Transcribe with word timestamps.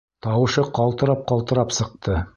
Тауышы 0.27 0.63
ҡалтырап-ҡалтырап 0.79 1.77
сыҡты. 1.81 2.23